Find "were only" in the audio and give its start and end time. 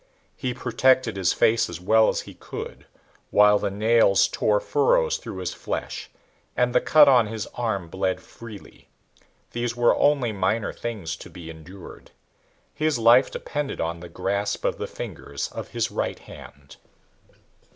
9.75-10.31